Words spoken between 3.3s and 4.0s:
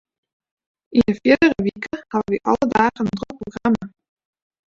programma.